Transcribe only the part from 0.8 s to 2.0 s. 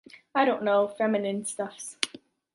Feminine stuffs